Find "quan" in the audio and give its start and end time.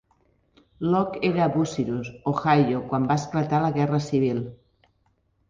2.89-3.07